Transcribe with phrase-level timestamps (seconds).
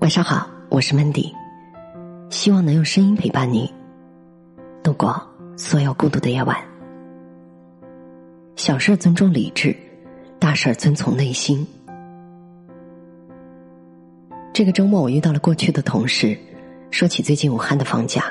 [0.00, 1.30] 晚上好，我是 Mandy，
[2.30, 3.70] 希望能用声音陪伴你
[4.82, 5.22] 度过
[5.58, 6.56] 所有孤独的夜晚。
[8.56, 9.76] 小事尊重理智，
[10.38, 11.66] 大事遵从内心。
[14.54, 16.34] 这个周末，我遇到了过去的同事，
[16.90, 18.24] 说起最近武汉的房价，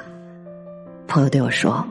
[1.07, 1.85] 朋友对我说：“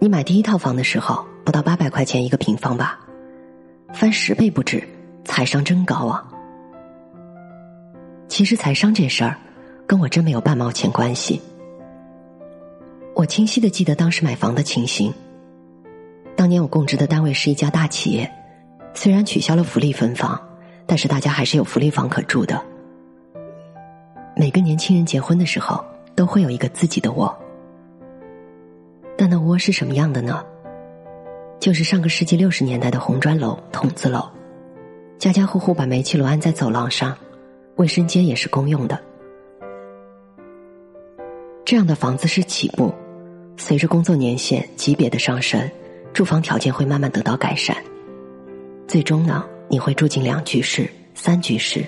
[0.00, 2.98] 你买第一套房的时候，不到八百块钱一个平方吧？
[3.92, 4.82] 翻十倍不止，
[5.26, 6.26] 财商真高啊！”
[8.28, 9.36] 其实财商这事儿，
[9.86, 11.40] 跟我真没有半毛钱关系。
[13.14, 15.12] 我清晰的记得当时买房的情形。
[16.36, 18.30] 当年我供职的单位是一家大企业，
[18.92, 20.40] 虽然取消了福利分房，
[20.84, 22.60] 但是大家还是有福利房可住的。
[24.34, 25.84] 每个年轻人结婚的时候，
[26.16, 27.32] 都会有一个自己的窝。
[29.16, 30.44] 但那窝是什么样的呢？
[31.60, 34.28] 就是上个世纪六十年代的红砖楼、筒子楼，
[35.18, 37.16] 家家户户把煤气炉安在走廊上。
[37.76, 39.00] 卫生间也是公用的，
[41.64, 42.94] 这样的房子是起步，
[43.56, 45.68] 随着工作年限级别的上升，
[46.12, 47.76] 住房条件会慢慢得到改善，
[48.86, 51.84] 最终呢，你会住进两居室、三居室。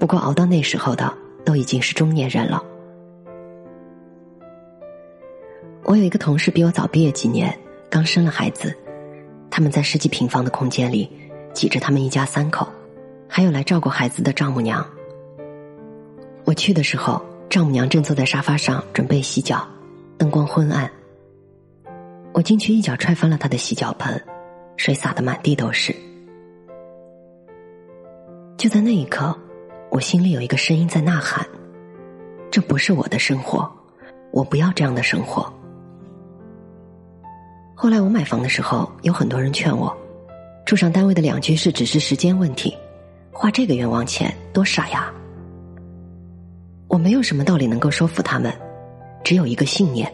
[0.00, 2.60] 不过熬到那时候的都已经是中年人了。
[5.84, 7.56] 我有一个同事比我早毕业几年，
[7.88, 8.76] 刚生了孩子，
[9.48, 11.08] 他们在十几平方的空间里
[11.52, 12.66] 挤着他们一家三口。
[13.36, 14.88] 还有来照顾孩子的丈母娘。
[16.44, 19.66] 我去的时候，丈母娘正坐在沙发上准备洗脚，
[20.16, 20.88] 灯光昏暗。
[22.32, 24.24] 我进去一脚踹翻了她的洗脚盆，
[24.76, 25.92] 水洒得满地都是。
[28.56, 29.36] 就在那一刻，
[29.90, 31.44] 我心里有一个声音在呐喊
[32.52, 33.68] ：“这不是我的生活，
[34.30, 35.52] 我不要这样的生活。”
[37.74, 39.92] 后来我买房的时候，有很多人劝我，
[40.64, 42.72] 住上单位的两居室只是时间问题。
[43.36, 45.12] 花这个冤枉钱多傻呀！
[46.86, 48.52] 我没有什么道理能够说服他们，
[49.24, 50.10] 只有一个信念，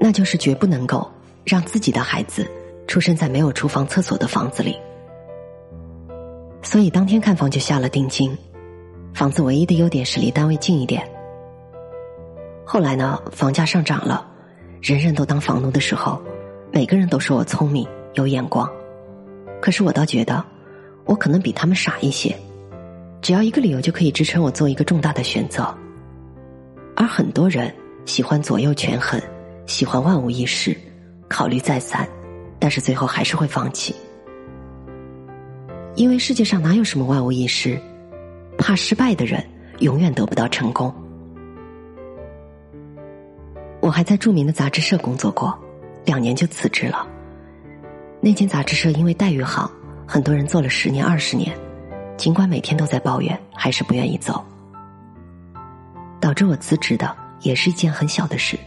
[0.00, 1.06] 那就是绝不能够
[1.44, 2.50] 让自己的孩子
[2.88, 4.78] 出生在没有厨房、厕所的房子里。
[6.62, 8.36] 所以当天看房就下了定金。
[9.12, 11.06] 房子唯一的优点是离单位近一点。
[12.64, 14.26] 后来呢，房价上涨了，
[14.80, 16.18] 人人都当房奴的时候，
[16.70, 18.66] 每个人都说我聪明有眼光，
[19.60, 20.42] 可是我倒觉得。
[21.04, 22.36] 我可能比他们傻一些，
[23.20, 25.72] 只要一个理由就可以支撑我做一个重大的选择。
[26.96, 27.72] 而很多人
[28.04, 29.20] 喜欢左右权衡，
[29.66, 30.76] 喜欢万无一失，
[31.28, 32.08] 考虑再三，
[32.58, 33.94] 但是最后还是会放弃，
[35.96, 37.80] 因为世界上哪有什么万无一失？
[38.58, 39.42] 怕失败的人
[39.80, 40.94] 永远得不到成功。
[43.80, 45.58] 我还在著名的杂志社工作过，
[46.04, 47.04] 两年就辞职了。
[48.20, 49.72] 那间杂志社因为待遇好。
[50.06, 51.56] 很多人做了十年、二十年，
[52.16, 54.44] 尽管每天都在抱怨，还是不愿意走。
[56.20, 58.58] 导致我辞职的也是一件很小的事。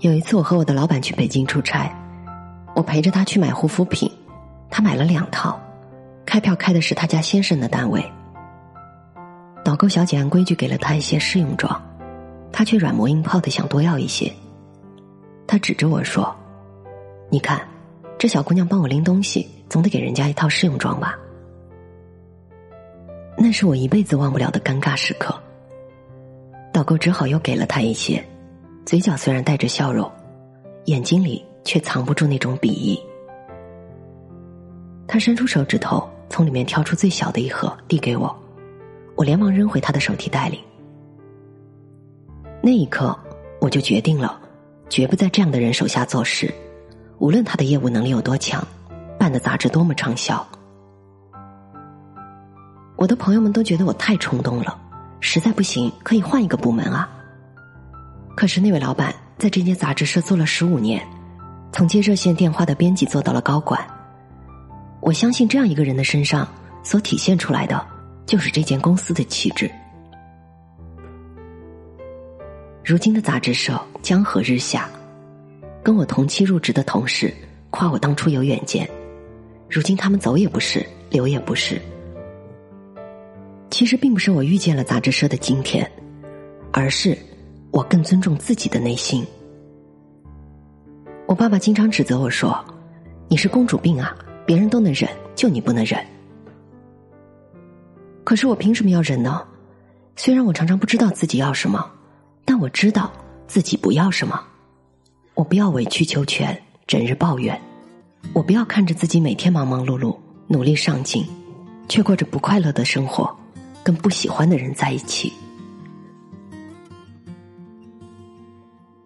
[0.00, 1.90] 有一次，我和我的老板去北京出差，
[2.74, 4.10] 我陪着他去买护肤品，
[4.68, 5.58] 他买了两套，
[6.26, 8.04] 开票开的是他家先生的单位。
[9.64, 11.80] 导购小姐按规矩给了他一些试用装，
[12.52, 14.30] 他却软磨硬泡的想多要一些。
[15.46, 16.34] 他指着我说
[17.30, 17.60] ：“你看。”
[18.18, 21.18] 这小姑娘帮我拎东西，总得给人家一套试用装吧？
[23.36, 25.34] 那是我一辈子忘不了的尴尬时刻。
[26.72, 28.24] 导购只好又给了她一些，
[28.86, 30.10] 嘴角虽然带着笑容，
[30.86, 32.98] 眼睛里却藏不住那种鄙夷。
[35.06, 38.34] 他伸出手指头，从里面挑出最小的一盒，递给我，
[39.16, 40.60] 我连忙扔回他的手提袋里。
[42.62, 43.16] 那一刻，
[43.60, 44.40] 我就决定了，
[44.88, 46.52] 绝不在这样的人手下做事。
[47.18, 48.66] 无论他的业务能力有多强，
[49.18, 50.46] 办的杂志多么畅销，
[52.96, 54.76] 我的朋友们都觉得我太冲动了，
[55.20, 57.08] 实在不行可以换一个部门啊。
[58.36, 61.06] 可是那位老板在这间杂志社做了十五年，
[61.72, 63.80] 从接热线电话的编辑做到了高管，
[65.00, 66.46] 我相信这样一个人的身上
[66.82, 67.86] 所体现出来的，
[68.26, 69.70] 就是这间公司的气质。
[72.84, 74.88] 如今的杂志社江河日下。
[75.84, 77.32] 跟我同期入职的同事
[77.68, 78.88] 夸我当初有远见，
[79.68, 81.78] 如今他们走也不是，留也不是。
[83.70, 85.88] 其实并不是我遇见了杂志社的今天，
[86.72, 87.16] 而是
[87.70, 89.26] 我更尊重自己的内心。
[91.26, 92.64] 我爸爸经常指责我说
[93.28, 94.16] ：“你是公主病啊，
[94.46, 96.02] 别人都能忍，就你不能忍。”
[98.24, 99.46] 可是我凭什么要忍呢？
[100.16, 101.90] 虽然我常常不知道自己要什么，
[102.44, 103.12] 但我知道
[103.46, 104.40] 自己不要什么。
[105.34, 107.56] 我不要委曲求全，整日抱怨；
[108.32, 110.16] 我不要看着自己每天忙忙碌碌、
[110.46, 111.26] 努力上进，
[111.88, 113.36] 却过着不快乐的生活，
[113.82, 115.32] 跟不喜欢的人在一起。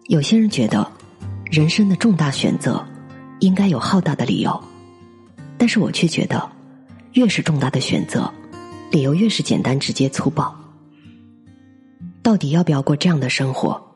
[0.05, 0.91] 有些人觉得，
[1.45, 2.85] 人生的重大选择
[3.39, 4.63] 应该有浩大的理由，
[5.57, 6.47] 但是我却觉得，
[7.13, 8.31] 越是重大的选择，
[8.91, 10.55] 理由越是简单直接粗暴。
[12.21, 13.88] 到底要不要过这样的生活？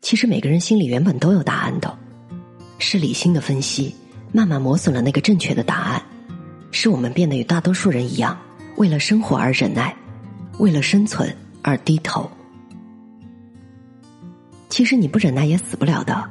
[0.00, 1.96] 其实每个人心里原本都有答案的，
[2.78, 3.94] 是理性的分析
[4.32, 6.02] 慢慢磨损了那个正确的答案，
[6.72, 8.36] 使我们变得与大多数人一样，
[8.76, 9.94] 为了生活而忍耐，
[10.58, 12.28] 为了生存而低头。
[14.68, 16.28] 其实你不忍耐也死不了的，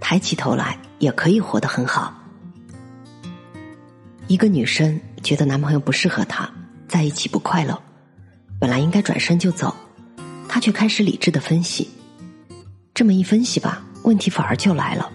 [0.00, 2.12] 抬起头来也可以活得很好。
[4.26, 6.50] 一个女生觉得男朋友不适合她，
[6.88, 7.80] 在一起不快乐，
[8.58, 9.74] 本来应该转身就走，
[10.48, 11.88] 她却开始理智的分析。
[12.98, 15.08] 这么一分析吧，问题反而就来了。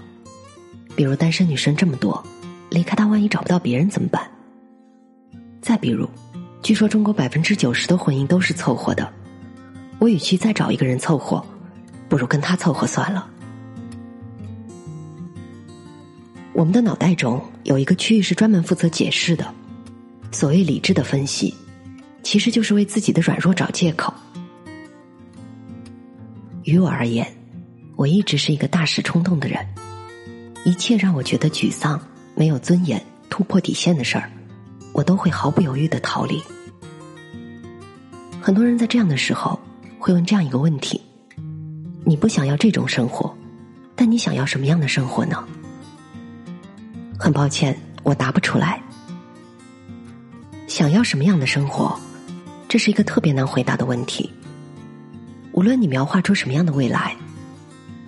[0.95, 2.25] 比如单身女生这么多，
[2.69, 4.25] 离开他万一找不到别人怎么办？
[5.61, 6.09] 再比如，
[6.61, 9.11] 据说中国百分之九十的婚姻都是凑合的，
[9.99, 11.45] 我与其再找一个人凑合。
[12.07, 13.29] 不如跟他凑合算了。
[16.53, 19.53] 我们的脑袋中有一个区域是专门负责解释的，
[20.31, 21.53] 所谓理智的分析，
[22.23, 24.13] 其实就是为自己的软弱找借口。
[26.63, 27.27] 于我而言，
[28.03, 29.65] 我一直是一个大事冲动的人，
[30.65, 31.97] 一切让我觉得沮丧、
[32.35, 34.29] 没有尊严、突破底线的事儿，
[34.91, 36.43] 我都会毫不犹豫的逃离。
[38.41, 39.57] 很多人在这样的时候
[39.97, 41.01] 会问这样一个问题。
[42.03, 43.33] 你不想要这种生活，
[43.95, 45.41] 但你想要什么样的生活呢？
[47.17, 47.73] 很抱歉，
[48.03, 48.81] 我答不出来。
[50.67, 51.97] 想要什么样的生活，
[52.67, 54.29] 这是一个特别难回答的问题。
[55.53, 57.15] 无论你描画出什么样的未来，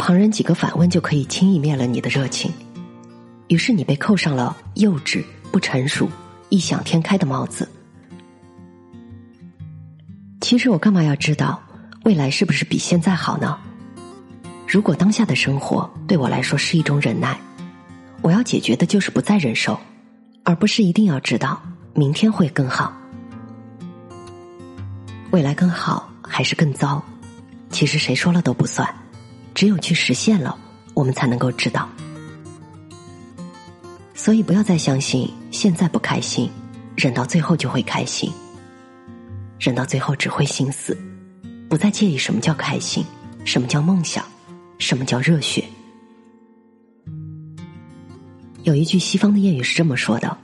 [0.05, 2.53] 旁人几个反问就可以轻易灭了你的热情。
[3.47, 6.07] 于是你被扣上了幼稚、不成熟、
[6.49, 7.67] 异想天开的帽子。
[10.41, 11.59] 其实我干嘛要知道
[12.03, 13.57] 未来是不是比现在好呢？
[14.67, 17.35] 如果当下的生活对我来说是一种忍耐，
[18.21, 19.75] 我要解决的就是不再忍受，
[20.43, 21.59] 而不是一定要知道
[21.95, 22.95] 明天会更好。
[25.31, 27.03] 未来更好还是更糟，
[27.71, 28.87] 其实谁说了都不算，
[29.55, 30.55] 只有去实现了，
[30.93, 31.89] 我们才能够知道。
[34.13, 36.47] 所以不要再相信现在不开心，
[36.95, 38.31] 忍到最后就会开心，
[39.57, 40.95] 忍到最后只会心死，
[41.67, 43.03] 不再介意什么叫开心，
[43.43, 44.23] 什么叫梦想。
[44.77, 45.63] 什么叫热血？
[48.63, 50.37] 有一句西方的谚语是这么说的：“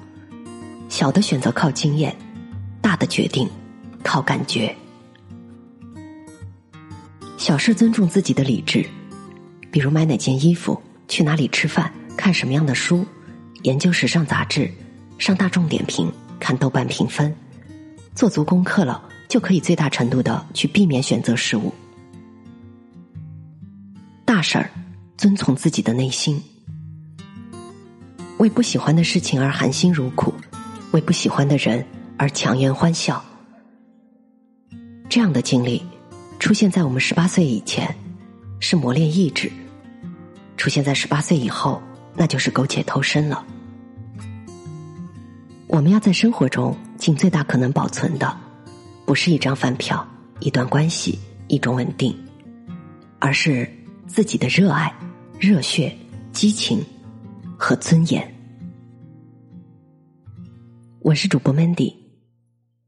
[0.88, 2.16] 小的选择靠经验，
[2.82, 3.50] 大的决定
[4.04, 4.74] 靠感觉。”
[7.38, 8.86] 小事尊重自己的理智，
[9.72, 13.06] 比如买哪件衣服、去哪里吃饭、看什么样的书、
[13.64, 14.70] 研究时尚杂志、
[15.18, 17.34] 上大众点评、看豆瓣评分，
[18.14, 21.74] 做足功课了，就可以最大程度的去避免选择失误。
[24.26, 24.70] 大事儿，
[25.18, 26.42] 遵从自己的内心，
[28.38, 30.34] 为不喜欢的事情而含辛茹苦，
[30.92, 31.86] 为不喜欢的人
[32.18, 33.24] 而强颜欢笑。
[35.08, 35.82] 这样的经历
[36.40, 37.94] 出现在我们十八岁以前，
[38.62, 39.50] 是磨练意志；
[40.56, 41.82] 出现在十八岁以后，
[42.16, 43.46] 那就是苟且偷生了。
[45.68, 48.34] 我们要在生活中尽最大可能保存的，
[49.06, 50.08] 不是一张饭票、
[50.40, 52.18] 一段关系、一种稳定，
[53.20, 53.70] 而是。
[54.08, 54.94] 自己的热爱、
[55.40, 55.96] 热血、
[56.34, 56.84] 激情
[57.58, 58.36] 和尊严。
[61.00, 61.96] 我是主播 Mandy，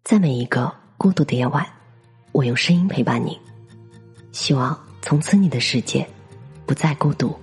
[0.04, 1.66] 在每一个孤独的夜晚，
[2.34, 3.40] 我用声音陪伴你，
[4.34, 6.08] 希望从此你的世界
[6.66, 7.36] 不再孤独。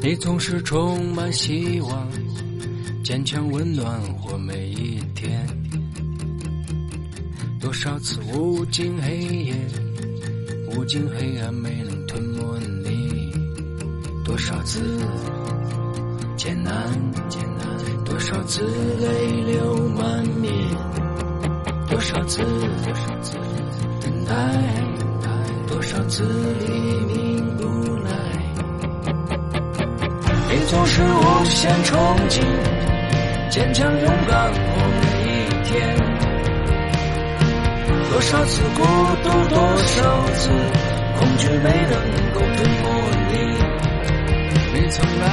[0.00, 2.08] 你总是充满希望。
[3.04, 5.46] 坚强温暖我每一天，
[7.60, 9.54] 多少次无尽黑夜，
[10.70, 13.32] 无尽黑暗没能吞没你，
[14.24, 14.80] 多少次
[16.36, 16.72] 艰难
[17.28, 17.51] 艰难，
[18.22, 18.62] 多少次
[19.00, 20.54] 泪流满面，
[21.88, 22.40] 多少次
[24.00, 24.32] 等待，
[25.66, 26.22] 多少次
[26.64, 26.72] 黎
[27.12, 27.64] 明不
[28.04, 28.12] 来，
[30.48, 32.40] 你总是无限憧憬。
[33.50, 34.62] 坚强勇敢过
[35.00, 35.74] 每一天，
[38.08, 38.84] 多少次孤
[39.24, 40.48] 独，多少次
[41.18, 41.98] 恐惧没能
[42.32, 42.86] 够吞没
[43.32, 43.34] 你。
[44.74, 45.26] 你从来，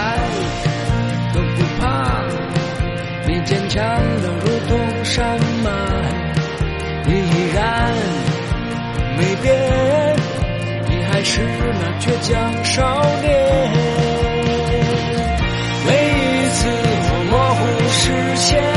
[3.45, 3.81] 坚强
[4.21, 5.69] 的如同山脉，
[7.05, 7.93] 你依然
[9.17, 10.15] 没变，
[10.87, 11.41] 你还是
[11.79, 13.27] 那倔强少年。
[15.85, 16.59] 每一次
[17.09, 18.68] 我模糊视线。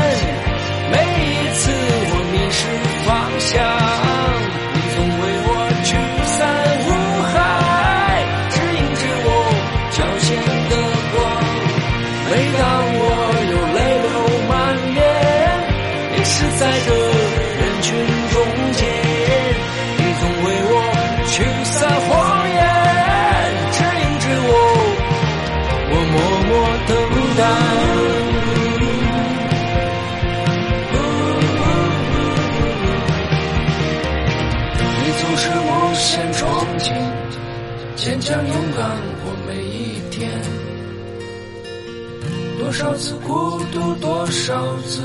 [42.73, 45.03] 多少次孤独，多少次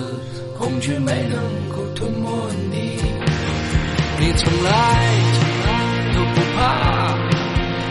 [0.56, 2.30] 恐惧，没能够吞没
[2.70, 2.96] 你。
[4.18, 4.70] 你从来
[5.34, 5.68] 从来
[6.14, 7.14] 都不怕，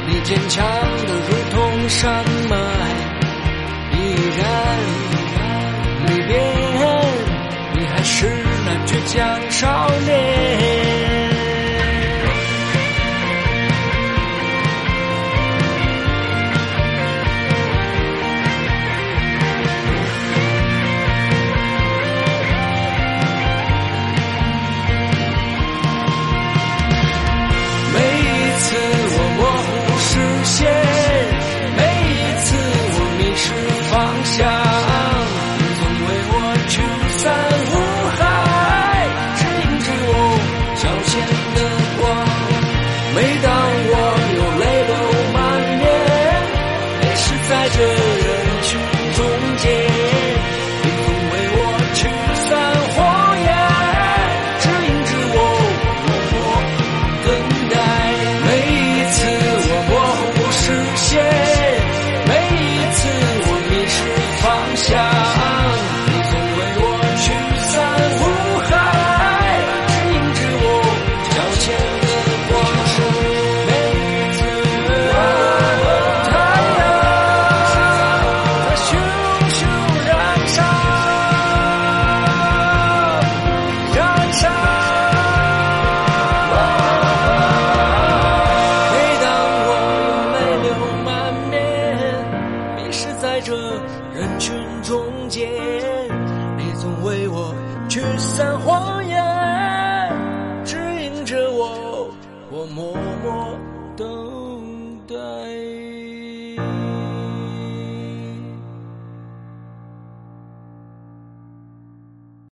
[0.07, 0.65] 你坚强
[1.05, 2.55] 的如同山脉，
[3.93, 3.95] 依
[4.39, 4.41] 然
[6.07, 6.33] 没变，
[7.75, 8.25] 你还是
[8.65, 10.86] 那倔强少年。